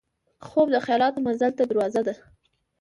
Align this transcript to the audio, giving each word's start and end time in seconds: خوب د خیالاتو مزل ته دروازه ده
خوب 0.47 0.67
د 0.71 0.75
خیالاتو 0.85 1.19
مزل 1.27 1.51
ته 1.57 1.63
دروازه 1.69 2.01
ده 2.07 2.15